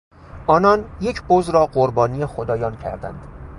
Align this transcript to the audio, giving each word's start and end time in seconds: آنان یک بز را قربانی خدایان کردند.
آنان 0.47 0.85
یک 1.01 1.23
بز 1.29 1.49
را 1.49 1.65
قربانی 1.65 2.25
خدایان 2.25 2.77
کردند. 2.77 3.27